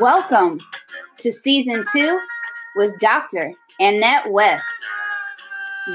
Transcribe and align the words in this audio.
Welcome 0.00 0.58
to 1.18 1.32
season 1.32 1.84
two 1.92 2.20
with 2.76 2.98
Dr. 3.00 3.52
Annette 3.80 4.30
West. 4.30 4.64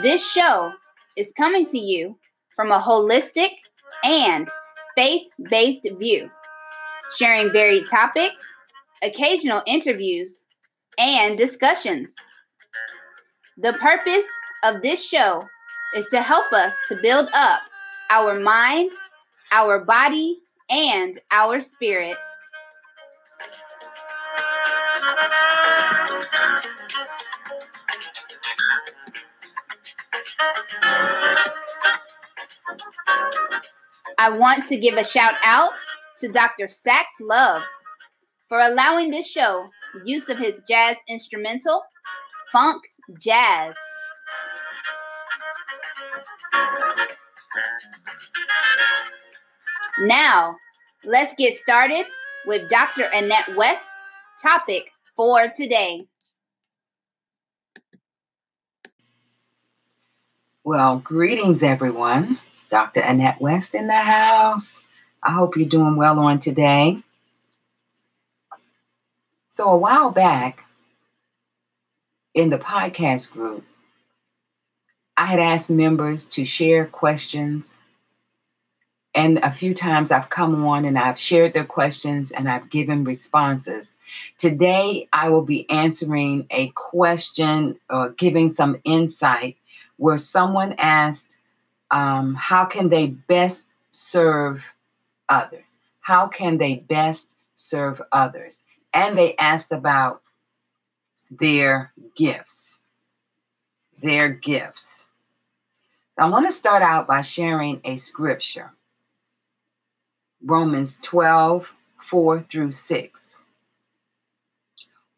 This 0.01 0.29
show 0.29 0.73
is 1.15 1.31
coming 1.37 1.65
to 1.67 1.77
you 1.77 2.17
from 2.55 2.71
a 2.71 2.79
holistic 2.79 3.51
and 4.03 4.47
faith 4.95 5.31
based 5.49 5.87
view, 5.99 6.29
sharing 7.17 7.51
varied 7.51 7.85
topics, 7.89 8.43
occasional 9.03 9.61
interviews, 9.67 10.45
and 10.97 11.37
discussions. 11.37 12.13
The 13.57 13.73
purpose 13.73 14.25
of 14.63 14.81
this 14.81 15.03
show 15.03 15.41
is 15.95 16.07
to 16.11 16.21
help 16.21 16.51
us 16.51 16.73
to 16.89 16.95
build 17.01 17.29
up 17.33 17.61
our 18.09 18.39
mind, 18.39 18.91
our 19.51 19.83
body, 19.85 20.39
and 20.69 21.19
our 21.31 21.59
spirit 21.59 22.15
I 34.23 34.29
want 34.37 34.67
to 34.67 34.79
give 34.79 34.97
a 34.97 35.03
shout 35.03 35.33
out 35.43 35.71
to 36.19 36.27
Dr. 36.27 36.67
Sax 36.67 37.09
Love 37.21 37.59
for 38.37 38.59
allowing 38.59 39.09
this 39.09 39.27
show 39.27 39.67
use 40.05 40.29
of 40.29 40.37
his 40.37 40.61
jazz 40.69 40.95
instrumental, 41.09 41.81
Funk 42.51 42.83
Jazz. 43.19 43.75
Now, 50.01 50.55
let's 51.03 51.33
get 51.33 51.55
started 51.55 52.05
with 52.45 52.69
Dr. 52.69 53.09
Annette 53.15 53.55
West's 53.57 53.87
topic 54.39 54.83
for 55.15 55.47
today. 55.47 56.05
Well, 60.63 60.99
greetings, 60.99 61.63
everyone. 61.63 62.37
Dr. 62.71 63.01
Annette 63.01 63.39
West 63.39 63.75
in 63.75 63.87
the 63.87 63.93
house. 63.93 64.83
I 65.21 65.33
hope 65.33 65.55
you're 65.55 65.69
doing 65.69 65.97
well 65.97 66.17
on 66.19 66.39
today. 66.39 66.97
So, 69.49 69.69
a 69.69 69.77
while 69.77 70.09
back 70.09 70.63
in 72.33 72.49
the 72.49 72.57
podcast 72.57 73.31
group, 73.31 73.65
I 75.17 75.25
had 75.25 75.39
asked 75.39 75.69
members 75.69 76.25
to 76.29 76.45
share 76.45 76.85
questions. 76.85 77.81
And 79.13 79.39
a 79.39 79.51
few 79.51 79.73
times 79.73 80.09
I've 80.09 80.29
come 80.29 80.65
on 80.65 80.85
and 80.85 80.97
I've 80.97 81.19
shared 81.19 81.53
their 81.53 81.65
questions 81.65 82.31
and 82.31 82.49
I've 82.49 82.69
given 82.69 83.03
responses. 83.03 83.97
Today, 84.37 85.09
I 85.11 85.27
will 85.27 85.41
be 85.41 85.69
answering 85.69 86.47
a 86.49 86.69
question 86.69 87.77
or 87.89 88.11
giving 88.11 88.49
some 88.49 88.79
insight 88.85 89.57
where 89.97 90.17
someone 90.17 90.75
asked, 90.77 91.40
um, 91.91 92.35
how 92.35 92.65
can 92.65 92.89
they 92.89 93.07
best 93.07 93.69
serve 93.91 94.63
others? 95.29 95.79
How 95.99 96.27
can 96.27 96.57
they 96.57 96.75
best 96.75 97.37
serve 97.55 98.01
others? 98.11 98.65
And 98.93 99.17
they 99.17 99.35
asked 99.35 99.71
about 99.71 100.21
their 101.29 101.93
gifts. 102.15 102.81
Their 104.01 104.29
gifts. 104.29 105.09
I 106.17 106.27
want 106.29 106.45
to 106.45 106.51
start 106.51 106.83
out 106.83 107.07
by 107.07 107.21
sharing 107.21 107.81
a 107.83 107.97
scripture 107.97 108.71
Romans 110.43 110.97
12, 111.01 111.73
4 112.01 112.41
through 112.41 112.71
6. 112.71 113.40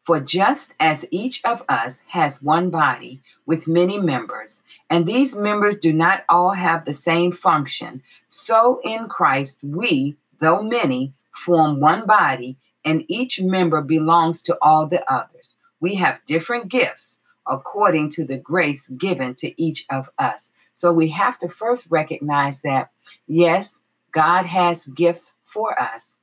For 0.04 0.20
just 0.20 0.74
as 0.78 1.06
each 1.10 1.40
of 1.44 1.62
us 1.68 2.02
has 2.08 2.42
one 2.42 2.68
body 2.68 3.22
with 3.46 3.66
many 3.66 3.98
members, 3.98 4.62
and 4.90 5.06
these 5.06 5.36
members 5.36 5.78
do 5.78 5.94
not 5.94 6.24
all 6.28 6.50
have 6.50 6.84
the 6.84 6.92
same 6.92 7.32
function, 7.32 8.02
so 8.28 8.80
in 8.84 9.08
Christ 9.08 9.60
we, 9.62 10.16
though 10.40 10.62
many, 10.62 11.14
form 11.34 11.80
one 11.80 12.04
body, 12.04 12.58
and 12.84 13.04
each 13.08 13.40
member 13.40 13.80
belongs 13.80 14.42
to 14.42 14.58
all 14.60 14.86
the 14.86 15.10
others. 15.10 15.56
We 15.80 15.94
have 15.94 16.20
different 16.26 16.68
gifts 16.68 17.20
according 17.46 18.10
to 18.10 18.26
the 18.26 18.38
grace 18.38 18.88
given 18.88 19.34
to 19.36 19.62
each 19.62 19.86
of 19.90 20.10
us. 20.18 20.52
So 20.74 20.92
we 20.92 21.08
have 21.08 21.38
to 21.38 21.48
first 21.48 21.88
recognize 21.90 22.60
that, 22.60 22.90
yes, 23.26 23.80
God 24.12 24.44
has 24.46 24.86
gifts 24.86 25.34
for 25.44 25.78
us, 25.80 26.18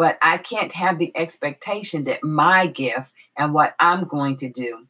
but 0.00 0.16
I 0.22 0.38
can't 0.38 0.72
have 0.72 0.98
the 0.98 1.12
expectation 1.14 2.04
that 2.04 2.24
my 2.24 2.66
gift 2.66 3.12
and 3.36 3.52
what 3.52 3.74
I'm 3.78 4.04
going 4.04 4.36
to 4.36 4.48
do 4.48 4.86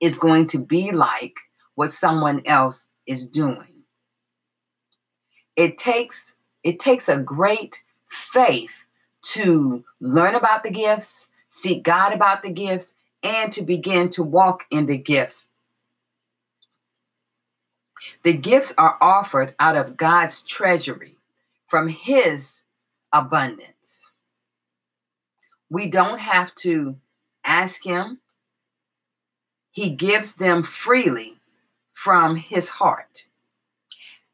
is 0.00 0.18
going 0.18 0.48
to 0.48 0.58
be 0.58 0.90
like 0.90 1.36
what 1.76 1.92
someone 1.92 2.42
else 2.44 2.88
is 3.06 3.28
doing. 3.28 3.84
It 5.54 5.78
takes 5.78 6.34
it 6.64 6.80
takes 6.80 7.08
a 7.08 7.20
great 7.20 7.84
faith 8.08 8.86
to 9.34 9.84
learn 10.00 10.34
about 10.34 10.64
the 10.64 10.72
gifts, 10.72 11.30
seek 11.48 11.84
God 11.84 12.12
about 12.12 12.42
the 12.42 12.50
gifts, 12.50 12.96
and 13.22 13.52
to 13.52 13.62
begin 13.62 14.08
to 14.10 14.24
walk 14.24 14.64
in 14.72 14.86
the 14.86 14.98
gifts. 14.98 15.52
The 18.24 18.32
gifts 18.32 18.74
are 18.76 18.98
offered 19.00 19.54
out 19.60 19.76
of 19.76 19.96
God's 19.96 20.42
treasury 20.42 21.16
from 21.68 21.86
His 21.86 22.64
abundance. 23.12 24.05
We 25.76 25.90
don't 25.90 26.20
have 26.20 26.54
to 26.54 26.96
ask 27.44 27.84
Him, 27.84 28.20
He 29.70 29.90
gives 29.90 30.36
them 30.36 30.62
freely 30.62 31.36
from 31.92 32.36
His 32.36 32.70
heart. 32.70 33.26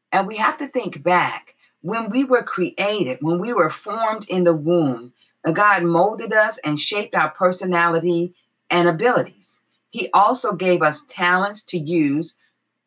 And 0.09 0.25
we 0.25 0.37
have 0.37 0.57
to 0.59 0.67
think 0.67 1.03
back 1.03 1.55
when 1.81 2.09
we 2.09 2.23
were 2.23 2.43
created, 2.43 3.17
when 3.19 3.39
we 3.39 3.51
were 3.51 3.69
formed 3.69 4.25
in 4.29 4.45
the 4.45 4.55
womb, 4.55 5.11
God 5.51 5.83
molded 5.83 6.31
us 6.31 6.59
and 6.59 6.79
shaped 6.79 7.13
our 7.13 7.31
personality 7.31 8.33
and 8.69 8.87
abilities. 8.87 9.59
He 9.89 10.09
also 10.13 10.53
gave 10.53 10.81
us 10.81 11.05
talents 11.09 11.65
to 11.65 11.77
use 11.77 12.37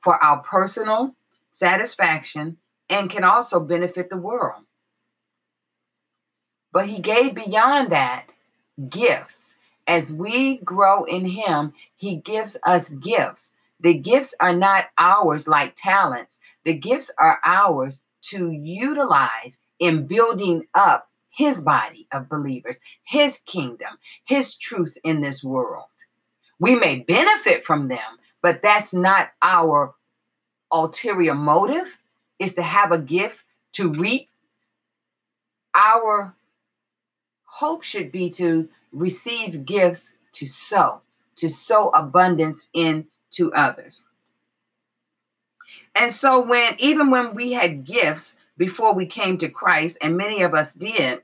for 0.00 0.16
our 0.24 0.38
personal 0.38 1.14
satisfaction 1.50 2.56
and 2.88 3.10
can 3.10 3.22
also 3.22 3.60
benefit 3.60 4.08
the 4.08 4.16
world. 4.16 4.62
But 6.72 6.86
He 6.86 7.02
gave 7.02 7.34
beyond 7.34 7.92
that 7.92 8.30
gifts. 8.88 9.54
As 9.86 10.12
we 10.12 10.58
grow 10.58 11.04
in 11.04 11.24
Him, 11.26 11.72
He 11.94 12.16
gives 12.16 12.56
us 12.64 12.88
gifts. 12.88 13.52
The 13.80 13.94
gifts 13.94 14.34
are 14.40 14.54
not 14.54 14.86
ours 14.98 15.46
like 15.46 15.74
talents, 15.76 16.40
the 16.64 16.74
gifts 16.74 17.10
are 17.18 17.38
ours 17.44 18.04
to 18.22 18.50
utilize 18.50 19.58
in 19.78 20.06
building 20.06 20.64
up 20.74 21.08
His 21.28 21.62
body 21.62 22.06
of 22.12 22.28
believers, 22.28 22.80
His 23.04 23.38
kingdom, 23.38 23.98
His 24.24 24.56
truth 24.56 24.98
in 25.04 25.20
this 25.20 25.44
world. 25.44 25.84
We 26.58 26.74
may 26.74 27.00
benefit 27.00 27.64
from 27.64 27.88
them, 27.88 28.18
but 28.42 28.62
that's 28.62 28.94
not 28.94 29.30
our 29.42 29.94
ulterior 30.72 31.34
motive, 31.34 31.98
is 32.38 32.54
to 32.54 32.62
have 32.62 32.92
a 32.92 32.98
gift 32.98 33.44
to 33.72 33.92
reap 33.92 34.28
our 35.74 36.34
hope 37.56 37.82
should 37.82 38.12
be 38.12 38.28
to 38.28 38.68
receive 38.92 39.64
gifts 39.64 40.12
to 40.30 40.44
sow, 40.44 41.00
to 41.36 41.48
sow 41.48 41.88
abundance 41.88 42.68
into 42.74 43.50
others. 43.54 44.04
And 45.94 46.12
so 46.12 46.44
when 46.44 46.74
even 46.78 47.10
when 47.10 47.34
we 47.34 47.52
had 47.52 47.86
gifts 47.86 48.36
before 48.58 48.92
we 48.92 49.06
came 49.06 49.38
to 49.38 49.48
Christ, 49.48 49.96
and 50.02 50.18
many 50.18 50.42
of 50.42 50.52
us 50.52 50.74
did, 50.74 51.22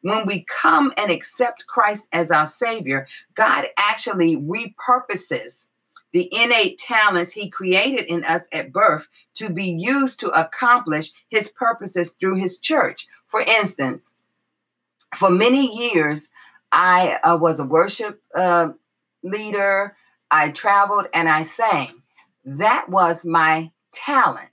when 0.00 0.24
we 0.24 0.46
come 0.48 0.90
and 0.96 1.10
accept 1.10 1.66
Christ 1.66 2.08
as 2.12 2.30
our 2.30 2.46
Savior, 2.46 3.06
God 3.34 3.66
actually 3.76 4.38
repurposes 4.38 5.68
the 6.12 6.30
innate 6.32 6.78
talents 6.78 7.32
He 7.32 7.50
created 7.50 8.06
in 8.06 8.24
us 8.24 8.48
at 8.52 8.72
birth 8.72 9.06
to 9.34 9.50
be 9.50 9.66
used 9.66 10.18
to 10.20 10.28
accomplish 10.28 11.12
His 11.28 11.50
purposes 11.50 12.12
through 12.12 12.36
His 12.36 12.58
church. 12.58 13.06
For 13.26 13.42
instance, 13.42 14.14
for 15.16 15.30
many 15.30 15.92
years, 15.92 16.30
I 16.72 17.18
uh, 17.22 17.36
was 17.36 17.60
a 17.60 17.66
worship 17.66 18.22
uh, 18.34 18.70
leader. 19.22 19.96
I 20.30 20.50
traveled, 20.50 21.06
and 21.14 21.28
I 21.28 21.42
sang. 21.42 22.02
That 22.44 22.88
was 22.88 23.24
my 23.24 23.70
talent. 23.92 24.50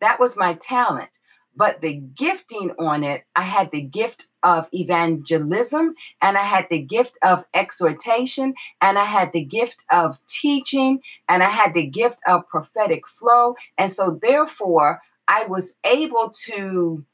That 0.00 0.20
was 0.20 0.36
my 0.36 0.54
talent. 0.54 1.10
But 1.54 1.80
the 1.80 1.94
gifting 1.94 2.72
on 2.78 3.04
it, 3.04 3.24
I 3.36 3.42
had 3.42 3.70
the 3.72 3.82
gift 3.82 4.28
of 4.42 4.68
evangelism, 4.72 5.94
and 6.20 6.38
I 6.38 6.42
had 6.42 6.68
the 6.70 6.80
gift 6.80 7.18
of 7.22 7.44
exhortation, 7.52 8.54
and 8.80 8.98
I 8.98 9.04
had 9.04 9.32
the 9.32 9.44
gift 9.44 9.84
of 9.90 10.18
teaching, 10.26 11.02
and 11.28 11.42
I 11.42 11.50
had 11.50 11.74
the 11.74 11.86
gift 11.86 12.18
of 12.26 12.48
prophetic 12.48 13.06
flow. 13.06 13.56
And 13.76 13.90
so, 13.90 14.18
therefore, 14.22 15.00
I 15.28 15.44
was 15.44 15.74
able 15.84 16.30
to 16.46 17.04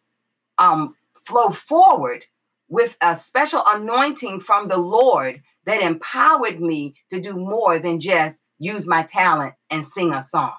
um, 0.59 0.95
flow 1.15 1.51
forward 1.51 2.25
with 2.69 2.97
a 3.01 3.17
special 3.17 3.63
anointing 3.67 4.41
from 4.41 4.69
the 4.69 4.77
Lord 4.79 5.43
that 5.65 5.83
empowered 5.83 6.61
me 6.61 6.95
to 7.11 7.21
do 7.21 7.35
more 7.35 7.79
than 7.79 8.01
just 8.01 8.45
use 8.59 8.87
my 8.87 9.03
talent 9.03 9.55
and 9.71 9.85
sing 9.85 10.13
a 10.13 10.23
song. 10.23 10.55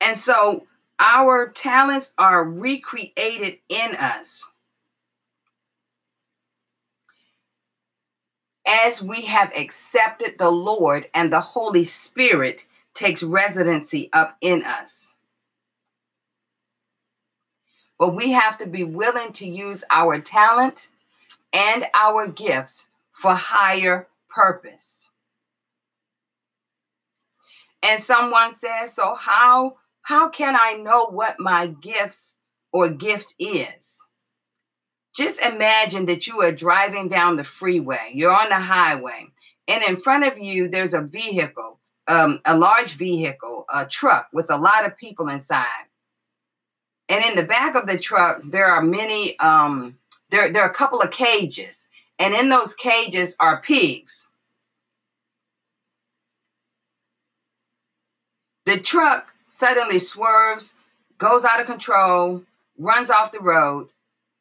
And 0.00 0.18
so 0.18 0.66
our 1.00 1.48
talents 1.48 2.12
are 2.18 2.44
recreated 2.44 3.58
in 3.68 3.96
us 3.96 4.44
as 8.66 9.02
we 9.02 9.22
have 9.22 9.52
accepted 9.56 10.38
the 10.38 10.50
Lord 10.50 11.08
and 11.14 11.32
the 11.32 11.40
Holy 11.40 11.84
Spirit 11.84 12.64
takes 12.94 13.22
residency 13.22 14.08
up 14.12 14.36
in 14.40 14.64
us. 14.64 15.13
But 17.98 18.14
we 18.14 18.32
have 18.32 18.58
to 18.58 18.66
be 18.66 18.84
willing 18.84 19.32
to 19.34 19.46
use 19.46 19.84
our 19.90 20.20
talent 20.20 20.88
and 21.52 21.86
our 21.94 22.26
gifts 22.26 22.88
for 23.12 23.34
higher 23.34 24.08
purpose. 24.28 25.10
And 27.82 28.02
someone 28.02 28.54
says, 28.54 28.94
So, 28.94 29.14
how, 29.14 29.76
how 30.02 30.28
can 30.28 30.56
I 30.58 30.74
know 30.74 31.06
what 31.06 31.38
my 31.38 31.68
gifts 31.68 32.38
or 32.72 32.88
gift 32.88 33.34
is? 33.38 34.04
Just 35.14 35.40
imagine 35.40 36.06
that 36.06 36.26
you 36.26 36.40
are 36.40 36.50
driving 36.50 37.08
down 37.08 37.36
the 37.36 37.44
freeway, 37.44 38.10
you're 38.14 38.34
on 38.34 38.48
the 38.48 38.58
highway, 38.58 39.28
and 39.68 39.84
in 39.84 39.96
front 39.96 40.24
of 40.24 40.38
you, 40.38 40.66
there's 40.66 40.94
a 40.94 41.02
vehicle, 41.02 41.78
um, 42.08 42.40
a 42.44 42.56
large 42.56 42.94
vehicle, 42.94 43.64
a 43.72 43.86
truck 43.86 44.28
with 44.32 44.50
a 44.50 44.56
lot 44.56 44.84
of 44.84 44.96
people 44.96 45.28
inside. 45.28 45.86
And 47.08 47.24
in 47.24 47.36
the 47.36 47.42
back 47.42 47.74
of 47.74 47.86
the 47.86 47.98
truck, 47.98 48.40
there 48.44 48.66
are 48.66 48.82
many, 48.82 49.38
um, 49.38 49.98
there, 50.30 50.50
there 50.50 50.62
are 50.62 50.70
a 50.70 50.74
couple 50.74 51.00
of 51.00 51.10
cages. 51.10 51.88
And 52.18 52.34
in 52.34 52.48
those 52.48 52.74
cages 52.74 53.36
are 53.40 53.60
pigs. 53.60 54.30
The 58.64 58.80
truck 58.80 59.34
suddenly 59.46 59.98
swerves, 59.98 60.76
goes 61.18 61.44
out 61.44 61.60
of 61.60 61.66
control, 61.66 62.42
runs 62.78 63.10
off 63.10 63.32
the 63.32 63.40
road 63.40 63.88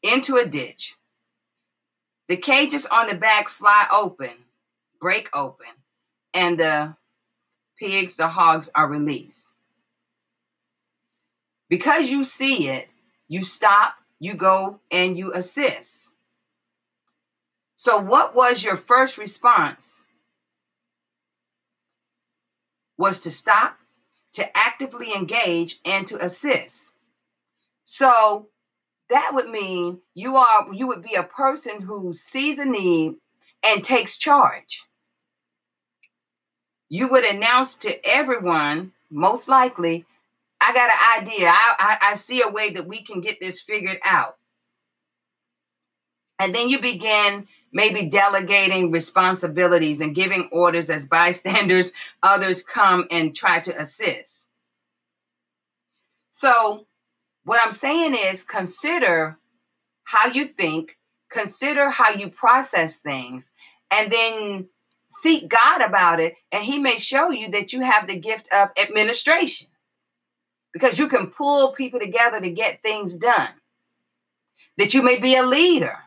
into 0.02 0.38
a 0.38 0.46
ditch. 0.46 0.96
The 2.28 2.38
cages 2.38 2.86
on 2.86 3.08
the 3.08 3.16
back 3.16 3.50
fly 3.50 3.86
open, 3.92 4.32
break 5.00 5.30
open, 5.36 5.68
and 6.34 6.58
the 6.58 6.96
pigs, 7.78 8.16
the 8.16 8.30
hogs, 8.30 8.70
are 8.74 8.88
released. 8.88 9.54
Because 11.70 12.10
you 12.10 12.24
see 12.24 12.70
it, 12.70 12.90
you 13.28 13.44
stop, 13.44 13.96
you 14.20 14.34
go, 14.36 14.80
and 14.92 15.18
you 15.18 15.34
assist. 15.34 16.12
So, 17.76 17.98
what 18.00 18.36
was 18.36 18.64
your 18.64 18.78
first 18.78 19.18
response? 19.18 20.08
Was 22.98 23.22
to 23.22 23.32
stop, 23.32 23.78
to 24.34 24.58
actively 24.58 25.14
engage, 25.14 25.80
and 25.84 26.08
to 26.08 26.24
assist. 26.24 26.92
So, 27.84 28.48
that 29.10 29.32
would 29.34 29.50
mean 29.50 30.00
you 30.14 30.38
are 30.38 30.74
you 30.74 30.88
would 30.88 31.04
be 31.04 31.16
a 31.16 31.24
person 31.24 31.82
who 31.82 32.14
sees 32.14 32.58
a 32.58 32.66
need 32.66 33.16
and 33.64 33.84
takes 33.84 34.18
charge. 34.18 34.86
You 36.90 37.08
would 37.08 37.26
announce 37.26 37.76
to 37.78 38.00
everyone, 38.08 38.94
most 39.10 39.48
likely, 39.48 40.06
I 40.66 40.74
got 40.74 40.90
an 40.90 41.24
idea. 41.24 41.50
I, 41.50 41.76
I, 41.80 41.98
I 42.12 42.14
see 42.14 42.42
a 42.42 42.50
way 42.50 42.72
that 42.72 42.88
we 42.88 43.02
can 43.02 43.20
get 43.22 43.40
this 43.42 43.60
figured 43.60 44.00
out. 44.06 44.38
And 46.40 46.56
then 46.56 46.70
you 46.70 46.80
begin 46.80 47.48
maybe 47.74 48.06
delegating 48.06 48.92
responsibilities 48.92 50.00
and 50.00 50.16
giving 50.16 50.48
orders 50.52 50.90
as 50.90 51.08
bystanders, 51.08 51.92
others 52.24 52.64
come 52.64 53.08
and 53.12 53.36
try 53.36 53.60
to 53.62 53.78
assist. 53.80 54.48
So, 56.32 56.88
what 57.44 57.60
I'm 57.64 57.72
saying 57.72 58.16
is 58.16 58.44
consider 58.44 59.38
how 60.06 60.32
you 60.32 60.46
think, 60.46 60.98
consider 61.30 61.90
how 61.90 62.12
you 62.12 62.30
process 62.30 63.00
things, 63.00 63.54
and 63.92 64.12
then 64.12 64.70
seek 65.08 65.50
God 65.50 65.82
about 65.82 66.20
it, 66.20 66.36
and 66.52 66.64
He 66.64 66.80
may 66.80 66.98
show 66.98 67.30
you 67.32 67.50
that 67.50 67.74
you 67.74 67.82
have 67.82 68.08
the 68.08 68.20
gift 68.20 68.48
of 68.52 68.70
administration 68.82 69.68
because 70.74 70.98
you 71.00 71.08
can 71.08 71.28
pull 71.28 71.72
people 71.74 72.00
together 72.00 72.42
to 72.42 72.50
get 72.50 72.82
things 72.82 73.18
done. 73.18 73.50
That 74.78 74.94
you 74.94 75.04
may 75.04 75.18
be 75.18 75.36
a 75.36 75.44
leader. 75.44 75.98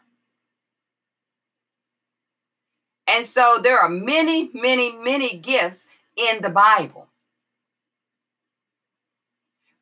And 3.07 3.25
so 3.27 3.61
there 3.63 3.79
are 3.79 3.89
many, 3.89 4.51
many, 4.53 4.93
many 4.93 5.39
gifts 5.39 5.87
in 6.17 6.43
the 6.43 6.51
Bible. 6.51 7.07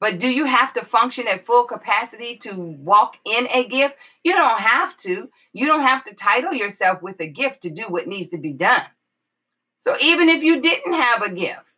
But 0.01 0.19
do 0.19 0.29
you 0.29 0.45
have 0.45 0.75
to 0.75 0.85
function 0.85 1.27
at 1.27 1.47
full 1.47 1.65
capacity 1.65 2.37
to 2.39 2.53
walk 2.55 3.17
in 3.25 3.49
a 3.49 3.67
gift? 3.67 3.97
You 4.23 4.35
don't 4.35 4.61
have 4.61 4.95
to. 4.99 5.31
You 5.55 5.67
don't 5.67 5.81
have 5.81 6.05
to 6.05 6.15
title 6.15 6.53
yourself 6.53 7.01
with 7.01 7.19
a 7.21 7.27
gift 7.27 7.63
to 7.63 7.71
do 7.71 7.85
what 7.85 8.07
needs 8.07 8.29
to 8.31 8.39
be 8.39 8.53
done. 8.53 8.85
So 9.79 9.97
even 10.03 10.29
if 10.29 10.43
you 10.43 10.61
didn't 10.61 10.93
have 10.93 11.23
a 11.23 11.33
gift, 11.33 11.74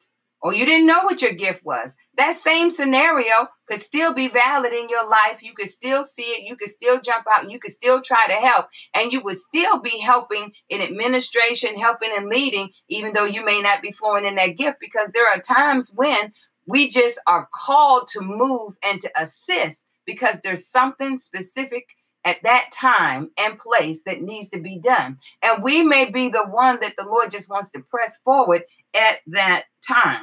or 0.46 0.54
you 0.54 0.64
didn't 0.64 0.86
know 0.86 1.02
what 1.02 1.22
your 1.22 1.32
gift 1.32 1.64
was, 1.64 1.96
that 2.16 2.36
same 2.36 2.70
scenario 2.70 3.48
could 3.66 3.80
still 3.80 4.14
be 4.14 4.28
valid 4.28 4.72
in 4.72 4.88
your 4.88 5.04
life. 5.04 5.42
You 5.42 5.52
could 5.54 5.66
still 5.66 6.04
see 6.04 6.22
it. 6.22 6.46
You 6.46 6.54
could 6.54 6.68
still 6.68 7.00
jump 7.00 7.26
out. 7.28 7.50
You 7.50 7.58
could 7.58 7.72
still 7.72 8.00
try 8.00 8.28
to 8.28 8.32
help. 8.32 8.68
And 8.94 9.12
you 9.12 9.20
would 9.22 9.38
still 9.38 9.80
be 9.80 9.98
helping 9.98 10.52
in 10.68 10.80
administration, 10.80 11.74
helping 11.74 12.10
and 12.16 12.28
leading, 12.28 12.70
even 12.88 13.12
though 13.12 13.24
you 13.24 13.44
may 13.44 13.60
not 13.60 13.82
be 13.82 13.90
flowing 13.90 14.24
in 14.24 14.36
that 14.36 14.56
gift, 14.56 14.78
because 14.80 15.10
there 15.10 15.26
are 15.26 15.40
times 15.40 15.92
when 15.96 16.32
we 16.64 16.90
just 16.90 17.20
are 17.26 17.48
called 17.52 18.06
to 18.12 18.20
move 18.20 18.76
and 18.84 19.00
to 19.00 19.10
assist 19.20 19.84
because 20.06 20.42
there's 20.42 20.68
something 20.68 21.18
specific 21.18 21.88
at 22.24 22.36
that 22.44 22.70
time 22.72 23.30
and 23.36 23.58
place 23.58 24.04
that 24.04 24.22
needs 24.22 24.50
to 24.50 24.60
be 24.60 24.78
done. 24.78 25.18
And 25.42 25.64
we 25.64 25.82
may 25.82 26.08
be 26.08 26.28
the 26.28 26.46
one 26.46 26.78
that 26.82 26.94
the 26.96 27.04
Lord 27.04 27.32
just 27.32 27.50
wants 27.50 27.72
to 27.72 27.80
press 27.80 28.18
forward 28.18 28.62
at 28.94 29.18
that 29.26 29.64
time. 29.84 30.22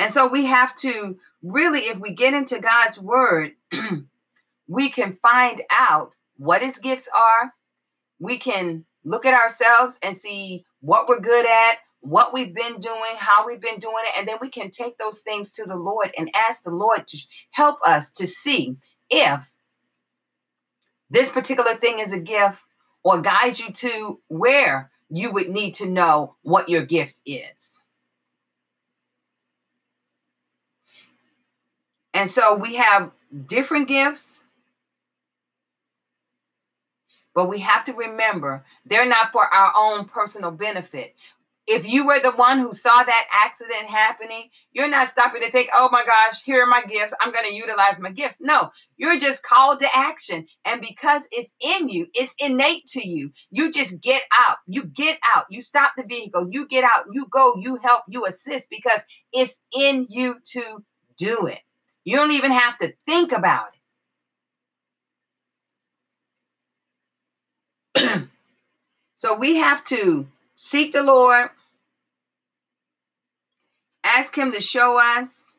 And 0.00 0.10
so 0.10 0.26
we 0.26 0.46
have 0.46 0.74
to 0.76 1.18
really, 1.42 1.80
if 1.80 1.98
we 1.98 2.12
get 2.12 2.32
into 2.32 2.58
God's 2.58 2.98
word, 2.98 3.52
we 4.66 4.88
can 4.88 5.12
find 5.12 5.60
out 5.70 6.12
what 6.38 6.62
his 6.62 6.78
gifts 6.78 7.06
are. 7.14 7.52
We 8.18 8.38
can 8.38 8.86
look 9.04 9.26
at 9.26 9.38
ourselves 9.38 9.98
and 10.02 10.16
see 10.16 10.64
what 10.80 11.06
we're 11.06 11.20
good 11.20 11.44
at, 11.44 11.80
what 12.00 12.32
we've 12.32 12.54
been 12.54 12.78
doing, 12.78 13.14
how 13.18 13.46
we've 13.46 13.60
been 13.60 13.78
doing 13.78 14.02
it, 14.06 14.18
and 14.18 14.26
then 14.26 14.38
we 14.40 14.48
can 14.48 14.70
take 14.70 14.96
those 14.96 15.20
things 15.20 15.52
to 15.52 15.66
the 15.66 15.76
Lord 15.76 16.12
and 16.16 16.30
ask 16.34 16.64
the 16.64 16.70
Lord 16.70 17.06
to 17.08 17.18
help 17.50 17.78
us 17.84 18.10
to 18.12 18.26
see 18.26 18.76
if 19.10 19.52
this 21.10 21.30
particular 21.30 21.74
thing 21.74 21.98
is 21.98 22.14
a 22.14 22.20
gift 22.20 22.62
or 23.04 23.20
guide 23.20 23.58
you 23.58 23.70
to 23.70 24.20
where 24.28 24.90
you 25.10 25.30
would 25.30 25.50
need 25.50 25.74
to 25.74 25.86
know 25.86 26.36
what 26.40 26.70
your 26.70 26.86
gift 26.86 27.20
is. 27.26 27.82
And 32.14 32.28
so 32.28 32.56
we 32.56 32.76
have 32.76 33.12
different 33.46 33.88
gifts, 33.88 34.44
but 37.34 37.48
we 37.48 37.60
have 37.60 37.84
to 37.84 37.92
remember 37.92 38.64
they're 38.84 39.06
not 39.06 39.32
for 39.32 39.42
our 39.46 39.72
own 39.76 40.06
personal 40.06 40.50
benefit. 40.50 41.14
If 41.66 41.86
you 41.86 42.04
were 42.04 42.18
the 42.18 42.32
one 42.32 42.58
who 42.58 42.72
saw 42.72 43.04
that 43.04 43.28
accident 43.32 43.84
happening, 43.88 44.48
you're 44.72 44.88
not 44.88 45.06
stopping 45.06 45.40
to 45.42 45.50
think, 45.52 45.68
oh 45.72 45.88
my 45.92 46.04
gosh, 46.04 46.42
here 46.42 46.64
are 46.64 46.66
my 46.66 46.82
gifts. 46.82 47.14
I'm 47.20 47.30
going 47.30 47.46
to 47.46 47.54
utilize 47.54 48.00
my 48.00 48.10
gifts. 48.10 48.40
No, 48.40 48.70
you're 48.96 49.20
just 49.20 49.44
called 49.44 49.78
to 49.78 49.86
action. 49.94 50.46
And 50.64 50.80
because 50.80 51.28
it's 51.30 51.54
in 51.60 51.88
you, 51.88 52.08
it's 52.12 52.34
innate 52.40 52.86
to 52.88 53.06
you. 53.06 53.30
You 53.52 53.70
just 53.70 54.00
get 54.00 54.22
out. 54.36 54.56
You 54.66 54.82
get 54.82 55.20
out. 55.36 55.44
You 55.48 55.60
stop 55.60 55.92
the 55.96 56.02
vehicle. 56.02 56.48
You 56.50 56.66
get 56.66 56.82
out. 56.82 57.04
You 57.12 57.26
go. 57.30 57.54
You 57.56 57.76
help. 57.76 58.02
You 58.08 58.26
assist 58.26 58.68
because 58.68 59.04
it's 59.32 59.60
in 59.72 60.08
you 60.10 60.38
to 60.46 60.82
do 61.16 61.46
it. 61.46 61.60
You 62.10 62.16
don't 62.16 62.32
even 62.32 62.50
have 62.50 62.76
to 62.78 62.92
think 63.06 63.30
about 63.30 63.68
it. 67.94 68.28
So 69.14 69.36
we 69.36 69.56
have 69.56 69.84
to 69.84 70.26
seek 70.54 70.94
the 70.94 71.02
Lord, 71.02 71.50
ask 74.02 74.36
Him 74.36 74.50
to 74.52 74.62
show 74.62 74.98
us. 74.98 75.58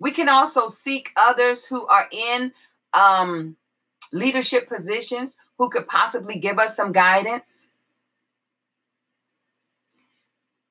We 0.00 0.12
can 0.12 0.30
also 0.30 0.68
seek 0.68 1.12
others 1.14 1.66
who 1.66 1.86
are 1.86 2.08
in 2.10 2.52
um, 2.94 3.56
leadership 4.14 4.66
positions 4.66 5.36
who 5.58 5.68
could 5.68 5.86
possibly 5.86 6.38
give 6.38 6.58
us 6.58 6.74
some 6.74 6.90
guidance. 6.90 7.68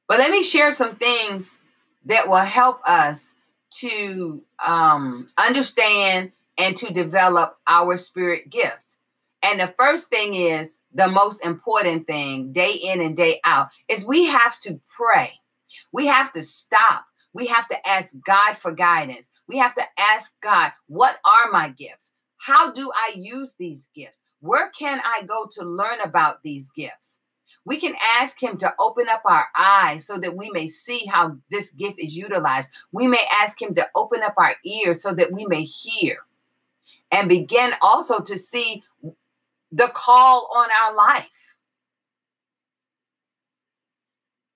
But 0.08 0.18
let 0.18 0.32
me 0.32 0.42
share 0.42 0.72
some 0.72 0.96
things 0.96 1.58
that 2.06 2.28
will 2.28 2.38
help 2.38 2.82
us 2.88 3.36
to 3.72 4.42
um, 4.66 5.28
understand 5.38 6.32
and 6.58 6.78
to 6.78 6.94
develop 6.94 7.58
our 7.68 7.98
spirit 7.98 8.50
gifts. 8.50 8.98
And 9.44 9.60
the 9.60 9.68
first 9.68 10.08
thing 10.08 10.34
is 10.34 10.80
the 10.94 11.08
most 11.08 11.44
important 11.44 12.08
thing, 12.08 12.52
day 12.52 12.72
in 12.72 13.02
and 13.02 13.16
day 13.16 13.40
out, 13.44 13.70
is 13.88 14.06
we 14.06 14.26
have 14.26 14.58
to 14.60 14.80
pray. 14.96 15.34
We 15.92 16.08
have 16.08 16.32
to 16.34 16.42
stop. 16.42 17.06
We 17.34 17.48
have 17.48 17.68
to 17.68 17.88
ask 17.88 18.16
God 18.26 18.56
for 18.58 18.72
guidance. 18.72 19.32
We 19.48 19.58
have 19.58 19.76
to 19.76 19.84
ask 20.00 20.34
God, 20.42 20.72
what 20.88 21.18
are 21.26 21.52
my 21.52 21.70
gifts? 21.70 22.14
How 22.38 22.72
do 22.72 22.92
I 22.94 23.14
use 23.16 23.56
these 23.60 23.90
gifts? 23.94 24.24
Where 24.40 24.70
can 24.70 25.02
I 25.04 25.24
go 25.24 25.48
to 25.52 25.66
learn 25.66 26.00
about 26.04 26.44
these 26.44 26.70
gifts? 26.76 27.20
We 27.66 27.78
can 27.78 27.96
ask 28.20 28.42
Him 28.42 28.58
to 28.58 28.74
open 28.80 29.10
up 29.10 29.24
our 29.26 29.48
eyes 29.58 30.06
so 30.06 30.20
that 30.20 30.36
we 30.36 30.52
may 30.52 30.68
see 30.68 31.06
how 31.08 31.38
this 31.50 31.72
gift 31.72 32.00
is 32.00 32.16
utilized. 32.16 32.70
We 32.92 33.08
may 33.08 33.26
ask 33.42 33.60
Him 33.60 33.74
to 33.76 33.90
open 33.96 34.22
up 34.22 34.36
our 34.38 34.56
ears 34.64 35.02
so 35.02 35.14
that 35.16 35.32
we 35.32 35.46
may 35.46 35.64
hear 35.64 36.20
and 37.12 37.28
begin 37.28 37.74
also 37.82 38.20
to 38.20 38.38
see 38.38 38.84
the 39.72 39.88
call 39.88 40.50
on 40.56 40.70
our 40.82 40.96
life. 40.96 41.30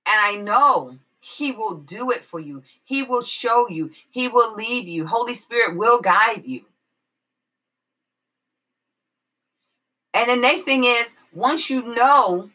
And 0.05 0.19
I 0.19 0.35
know 0.41 0.99
He 1.19 1.51
will 1.51 1.77
do 1.77 2.11
it 2.11 2.23
for 2.23 2.39
you, 2.39 2.63
He 2.83 3.01
will 3.01 3.23
show 3.23 3.67
you, 3.69 3.89
He 4.09 4.27
will 4.27 4.55
lead 4.55 4.87
you. 4.87 5.07
Holy 5.07 5.33
Spirit 5.33 5.75
will 5.75 5.99
guide 5.99 6.43
you. 6.45 6.65
And 10.13 10.29
the 10.29 10.35
next 10.35 10.63
thing 10.63 10.83
is, 10.83 11.17
once 11.33 11.69
you 11.69 11.83
know, 11.95 12.49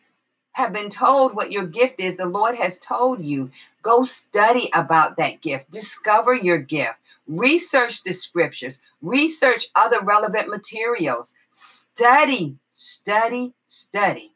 have 0.55 0.73
been 0.73 0.89
told 0.89 1.35
what 1.35 1.53
your 1.53 1.67
gift 1.67 2.01
is, 2.01 2.17
the 2.17 2.27
Lord 2.27 2.57
has 2.57 2.79
told 2.79 3.23
you, 3.23 3.51
go 3.83 4.05
study 4.05 4.71
about 4.73 5.17
that 5.17 5.41
gift, 5.43 5.71
discover 5.71 6.33
your 6.33 6.59
gift, 6.59 6.95
research 7.27 8.05
the 8.05 8.13
scriptures, 8.13 8.81
research 9.03 9.67
other 9.75 10.01
relevant 10.01 10.49
materials, 10.49 11.35
study, 11.51 12.57
study, 12.71 13.53
study. 13.67 14.33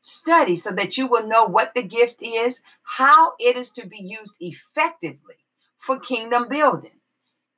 Study 0.00 0.54
so 0.54 0.70
that 0.70 0.98
you 0.98 1.06
will 1.06 1.26
know 1.26 1.46
what 1.46 1.74
the 1.74 1.82
gift 1.82 2.20
is, 2.20 2.62
how 2.82 3.32
it 3.40 3.56
is 3.56 3.72
to 3.72 3.86
be 3.86 3.98
used 3.98 4.36
effectively 4.40 5.36
for 5.78 5.98
kingdom 5.98 6.46
building. 6.46 7.00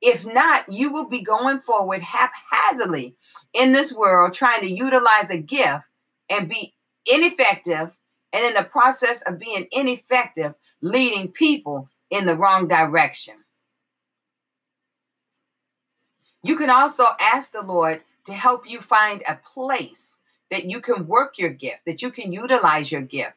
If 0.01 0.25
not, 0.25 0.71
you 0.71 0.93
will 0.93 1.09
be 1.09 1.21
going 1.21 1.59
forward 1.59 2.01
haphazardly 2.03 3.15
in 3.53 3.73
this 3.73 3.91
world 3.91 4.33
trying 4.33 4.61
to 4.61 4.71
utilize 4.71 5.29
a 5.29 5.37
gift 5.37 5.89
and 6.29 6.47
be 6.47 6.73
ineffective, 7.11 7.97
and 8.33 8.45
in 8.45 8.53
the 8.53 8.63
process 8.63 9.21
of 9.23 9.39
being 9.39 9.67
ineffective, 9.71 10.53
leading 10.81 11.29
people 11.29 11.89
in 12.09 12.25
the 12.25 12.35
wrong 12.35 12.67
direction. 12.67 13.35
You 16.43 16.55
can 16.55 16.69
also 16.69 17.05
ask 17.19 17.51
the 17.51 17.61
Lord 17.61 18.03
to 18.25 18.33
help 18.33 18.69
you 18.69 18.79
find 18.79 19.23
a 19.27 19.35
place 19.35 20.17
that 20.49 20.65
you 20.65 20.79
can 20.79 21.07
work 21.07 21.37
your 21.37 21.49
gift, 21.49 21.85
that 21.85 22.01
you 22.01 22.11
can 22.11 22.31
utilize 22.31 22.91
your 22.91 23.01
gift. 23.01 23.33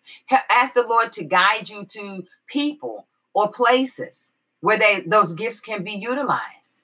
Ask 0.49 0.75
the 0.75 0.87
Lord 0.87 1.13
to 1.15 1.25
guide 1.25 1.69
you 1.69 1.85
to 1.87 2.25
people 2.47 3.07
or 3.35 3.51
places 3.51 4.33
where 4.61 4.79
they 4.79 5.01
those 5.07 5.35
gifts 5.35 5.61
can 5.61 5.83
be 5.83 5.93
utilized. 5.93 6.80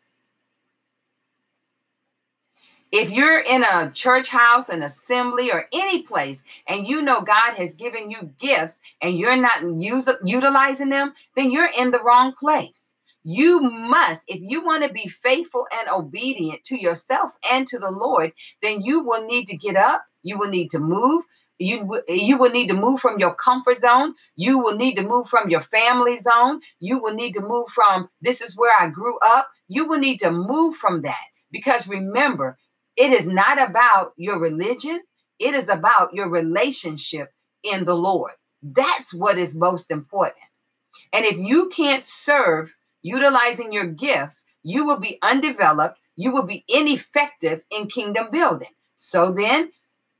If 2.98 3.10
you're 3.10 3.40
in 3.40 3.62
a 3.62 3.90
church 3.90 4.30
house, 4.30 4.70
an 4.70 4.82
assembly, 4.82 5.52
or 5.52 5.66
any 5.70 6.00
place, 6.00 6.42
and 6.66 6.86
you 6.86 7.02
know 7.02 7.20
God 7.20 7.52
has 7.56 7.74
given 7.74 8.10
you 8.10 8.32
gifts 8.38 8.80
and 9.02 9.18
you're 9.18 9.36
not 9.36 9.62
use, 9.78 10.08
utilizing 10.24 10.88
them, 10.88 11.12
then 11.34 11.50
you're 11.50 11.68
in 11.78 11.90
the 11.90 12.02
wrong 12.02 12.32
place. 12.32 12.94
You 13.22 13.60
must, 13.60 14.24
if 14.28 14.40
you 14.40 14.64
want 14.64 14.82
to 14.84 14.90
be 14.90 15.08
faithful 15.08 15.66
and 15.70 15.90
obedient 15.90 16.64
to 16.64 16.80
yourself 16.80 17.32
and 17.50 17.66
to 17.66 17.78
the 17.78 17.90
Lord, 17.90 18.32
then 18.62 18.80
you 18.80 19.04
will 19.04 19.26
need 19.26 19.44
to 19.48 19.58
get 19.58 19.76
up. 19.76 20.02
You 20.22 20.38
will 20.38 20.48
need 20.48 20.70
to 20.70 20.78
move. 20.78 21.26
You, 21.58 22.00
you 22.08 22.38
will 22.38 22.50
need 22.50 22.68
to 22.68 22.74
move 22.74 23.00
from 23.00 23.18
your 23.18 23.34
comfort 23.34 23.76
zone. 23.76 24.14
You 24.36 24.58
will 24.58 24.74
need 24.74 24.94
to 24.94 25.02
move 25.02 25.28
from 25.28 25.50
your 25.50 25.60
family 25.60 26.16
zone. 26.16 26.60
You 26.80 26.98
will 26.98 27.14
need 27.14 27.34
to 27.34 27.42
move 27.42 27.68
from 27.68 28.08
this 28.22 28.40
is 28.40 28.56
where 28.56 28.74
I 28.80 28.88
grew 28.88 29.18
up. 29.18 29.48
You 29.68 29.86
will 29.86 29.98
need 29.98 30.20
to 30.20 30.30
move 30.30 30.76
from 30.76 31.02
that 31.02 31.26
because 31.52 31.86
remember, 31.88 32.58
it 32.96 33.12
is 33.12 33.26
not 33.26 33.60
about 33.60 34.12
your 34.16 34.38
religion, 34.38 35.00
it 35.38 35.54
is 35.54 35.68
about 35.68 36.14
your 36.14 36.28
relationship 36.28 37.32
in 37.62 37.84
the 37.84 37.96
Lord. 37.96 38.32
That's 38.62 39.12
what 39.12 39.38
is 39.38 39.54
most 39.54 39.90
important. 39.90 40.44
And 41.12 41.24
if 41.24 41.38
you 41.38 41.68
can't 41.68 42.02
serve 42.02 42.74
utilizing 43.02 43.72
your 43.72 43.86
gifts, 43.86 44.44
you 44.62 44.86
will 44.86 44.98
be 44.98 45.18
undeveloped, 45.22 45.98
you 46.16 46.32
will 46.32 46.46
be 46.46 46.64
ineffective 46.68 47.62
in 47.70 47.88
kingdom 47.88 48.28
building. 48.32 48.70
So 48.96 49.30
then 49.30 49.70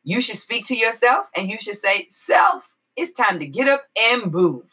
you 0.04 0.21
should 0.21 0.37
speak 0.37 0.66
to 0.66 0.76
yourself 0.76 1.28
and 1.35 1.50
you 1.50 1.59
should 1.61 1.76
say, 1.76 2.06
Self, 2.11 2.71
it's 2.95 3.12
time 3.12 3.38
to 3.40 3.47
get 3.47 3.68
up 3.68 3.85
and 3.99 4.33
move. 4.33 4.64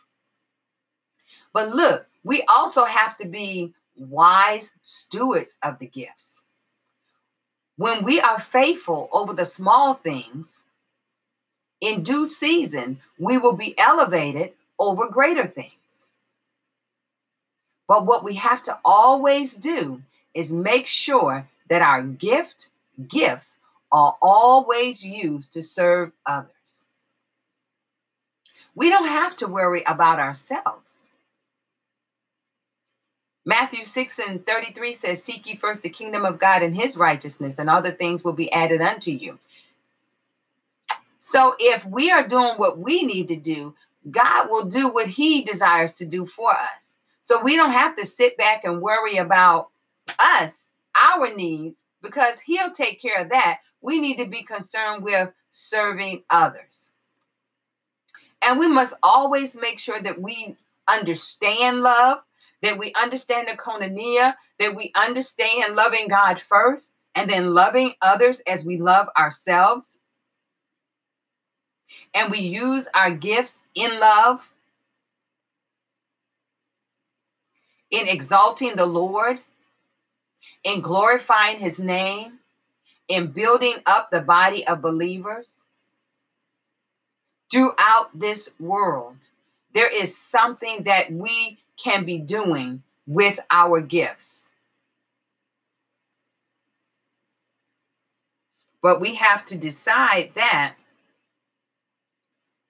But 1.54 1.70
look, 1.70 2.08
we 2.24 2.44
also 2.44 2.86
have 2.86 3.18
to 3.18 3.28
be 3.28 3.74
wise 3.96 4.74
stewards 4.82 5.58
of 5.64 5.80
the 5.80 5.88
gifts. 5.88 6.43
When 7.76 8.04
we 8.04 8.20
are 8.20 8.40
faithful 8.40 9.10
over 9.12 9.34
the 9.34 9.46
small 9.46 9.96
things, 9.96 10.64
in 11.82 12.04
due 12.04 12.26
season, 12.26 13.02
we 13.18 13.38
will 13.38 13.56
be 13.56 13.78
elevated 13.78 14.54
over 14.80 15.08
greater 15.08 15.48
things. 15.48 16.08
But 17.88 18.06
what 18.06 18.24
we 18.24 18.36
have 18.36 18.64
to 18.64 18.80
always 18.86 19.56
do 19.56 20.02
is 20.34 20.54
make 20.54 20.88
sure 20.88 21.50
that 21.70 21.82
our 21.82 22.02
gift 22.02 22.70
gifts 23.08 23.60
are 23.92 24.16
always 24.22 25.06
used 25.06 25.54
to 25.54 25.64
serve 25.64 26.12
others. 26.26 26.86
We 28.76 28.90
don't 28.90 29.08
have 29.08 29.36
to 29.38 29.48
worry 29.48 29.84
about 29.86 30.20
ourselves. 30.20 31.10
Matthew 33.46 33.84
6 33.84 34.20
and 34.20 34.46
33 34.46 34.94
says, 34.94 35.24
Seek 35.24 35.46
ye 35.46 35.56
first 35.56 35.84
the 35.84 35.90
kingdom 35.90 36.26
of 36.26 36.40
God 36.40 36.62
and 36.64 36.76
his 36.76 36.96
righteousness, 36.98 37.60
and 37.60 37.70
all 37.70 37.82
the 37.82 37.92
things 37.92 38.24
will 38.24 38.34
be 38.34 38.52
added 38.52 38.82
unto 38.82 39.12
you. 39.12 39.38
So 41.20 41.56
if 41.60 41.86
we 41.86 42.12
are 42.12 42.28
doing 42.28 42.54
what 42.56 42.80
we 42.80 43.04
need 43.04 43.28
to 43.30 43.36
do, 43.36 43.76
God 44.10 44.50
will 44.50 44.66
do 44.66 44.88
what 44.88 45.08
he 45.08 45.44
desires 45.44 45.96
to 45.96 46.06
do 46.06 46.26
for 46.26 46.52
us. 46.52 46.98
So 47.22 47.42
we 47.42 47.56
don't 47.56 47.72
have 47.72 47.96
to 47.96 48.06
sit 48.06 48.38
back 48.38 48.66
and 48.66 48.82
worry 48.82 49.18
about 49.18 49.70
us, 50.20 50.74
our 50.96 51.34
needs, 51.34 51.86
because 52.02 52.40
He'll 52.40 52.72
take 52.72 53.02
care 53.02 53.22
of 53.22 53.30
that. 53.30 53.62
We 53.82 54.00
need 54.00 54.18
to 54.18 54.26
be 54.26 54.44
concerned 54.44 55.04
with 55.04 55.32
serving 55.50 56.24
others. 56.30 56.92
And 58.42 58.60
we 58.60 58.68
must 58.68 58.94
always 59.02 59.56
make 59.56 59.80
sure 59.80 60.02
that 60.02 60.22
we 60.22 60.58
understand 60.90 61.80
love, 61.80 62.20
that 62.64 62.78
we 62.78 62.94
understand 62.94 63.48
the 63.48 63.58
koinonia, 63.58 64.34
that 64.58 64.76
we 64.76 64.92
understand 64.96 65.76
loving 65.76 66.08
God 66.08 66.40
first, 66.40 66.96
and 67.14 67.30
then 67.30 67.54
loving 67.54 67.94
others 68.02 68.42
as 68.48 68.66
we 68.66 68.78
love 68.78 69.08
ourselves. 69.18 70.00
And 72.14 72.32
we 72.32 72.40
use 72.40 72.88
our 72.96 73.12
gifts 73.12 73.64
in 73.76 74.00
love 74.00 74.50
in 77.92 78.08
exalting 78.08 78.76
the 78.76 78.88
Lord, 78.88 79.40
in 80.64 80.82
glorifying 80.82 81.60
his 81.60 81.80
name, 81.80 82.40
in 83.08 83.28
building 83.28 83.76
up 83.86 84.10
the 84.10 84.22
body 84.22 84.66
of 84.66 84.82
believers 84.82 85.68
throughout 87.52 88.10
this 88.16 88.54
world. 88.60 89.30
There 89.74 89.94
is 89.94 90.18
something 90.18 90.84
that 90.84 91.12
we 91.12 91.60
can 91.78 92.06
be 92.06 92.20
doing 92.20 92.84
with 93.06 93.40
our 93.52 93.82
gifts. 93.82 94.50
But 98.82 99.00
we 99.00 99.16
have 99.16 99.46
to 99.48 99.58
decide 99.58 100.32
that 100.36 100.76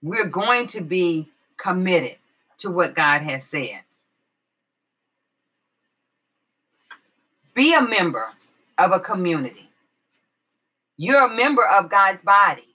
we're 0.01 0.27
going 0.27 0.67
to 0.67 0.81
be 0.81 1.29
committed 1.57 2.17
to 2.60 2.69
what 2.69 2.93
God 2.93 3.22
has 3.22 3.43
said. 3.43 3.79
Be 7.53 7.74
a 7.74 7.81
member 7.81 8.29
of 8.77 8.91
a 8.91 9.00
community. 9.00 9.69
You're 10.98 11.25
a 11.25 11.36
member 11.36 11.65
of 11.65 11.89
God's 11.89 12.22
body. 12.22 12.72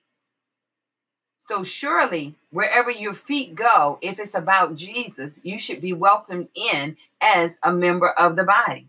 So 1.48 1.64
surely, 1.64 2.34
wherever 2.50 2.90
your 2.90 3.14
feet 3.14 3.54
go, 3.54 3.98
if 4.02 4.18
it's 4.18 4.34
about 4.34 4.76
Jesus, 4.76 5.40
you 5.42 5.58
should 5.58 5.80
be 5.80 5.94
welcomed 5.94 6.48
in 6.54 6.98
as 7.22 7.58
a 7.62 7.72
member 7.72 8.10
of 8.10 8.36
the 8.36 8.44
body. 8.44 8.86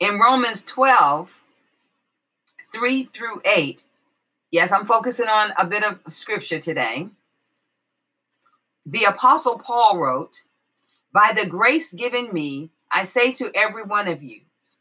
In 0.00 0.18
Romans 0.18 0.64
12, 0.64 1.38
3 2.72 3.04
through 3.04 3.42
8, 3.44 3.84
yes, 4.50 4.72
I'm 4.72 4.86
focusing 4.86 5.28
on 5.28 5.50
a 5.58 5.66
bit 5.66 5.84
of 5.84 6.00
scripture 6.10 6.60
today. 6.60 7.08
The 8.86 9.04
Apostle 9.04 9.58
Paul 9.58 9.98
wrote, 9.98 10.44
By 11.12 11.34
the 11.38 11.46
grace 11.46 11.92
given 11.92 12.32
me, 12.32 12.70
I 12.90 13.04
say 13.04 13.32
to 13.32 13.52
every 13.54 13.82
one 13.82 14.08
of 14.08 14.22
you, 14.22 14.40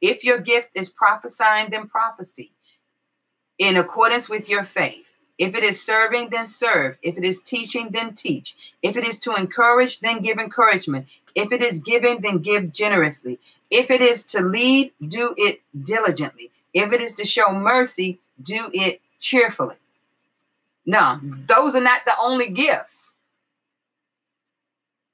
If 0.00 0.24
your 0.24 0.38
gift 0.38 0.70
is 0.74 0.90
prophesying, 0.90 1.70
then 1.70 1.88
prophecy 1.88 2.52
in 3.58 3.76
accordance 3.76 4.28
with 4.28 4.48
your 4.48 4.64
faith. 4.64 5.06
If 5.36 5.54
it 5.54 5.62
is 5.62 5.82
serving, 5.82 6.30
then 6.30 6.46
serve. 6.46 6.96
If 7.02 7.16
it 7.16 7.24
is 7.24 7.42
teaching, 7.42 7.90
then 7.90 8.14
teach. 8.14 8.56
If 8.82 8.96
it 8.96 9.04
is 9.06 9.18
to 9.20 9.34
encourage, 9.34 10.00
then 10.00 10.20
give 10.20 10.38
encouragement. 10.38 11.06
If 11.34 11.52
it 11.52 11.62
is 11.62 11.80
giving, 11.80 12.20
then 12.20 12.38
give 12.38 12.72
generously. 12.72 13.38
If 13.70 13.90
it 13.90 14.00
is 14.00 14.24
to 14.26 14.40
lead, 14.40 14.92
do 15.06 15.34
it 15.36 15.60
diligently. 15.80 16.50
If 16.74 16.92
it 16.92 17.00
is 17.00 17.14
to 17.14 17.24
show 17.24 17.52
mercy, 17.52 18.18
do 18.42 18.70
it 18.72 19.00
cheerfully. 19.20 19.76
No, 20.86 21.20
those 21.22 21.74
are 21.74 21.80
not 21.80 22.04
the 22.04 22.14
only 22.20 22.48
gifts. 22.48 23.12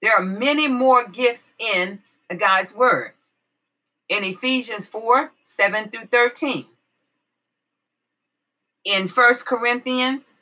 There 0.00 0.14
are 0.14 0.22
many 0.22 0.68
more 0.68 1.08
gifts 1.08 1.54
in 1.58 2.00
God's 2.38 2.74
word 2.74 3.12
in 4.14 4.22
Ephesians 4.22 4.86
4 4.86 5.32
7 5.42 5.90
through 5.90 6.06
13. 6.06 6.66
In 8.84 9.08
1 9.08 9.34
Corinthians 9.44 10.32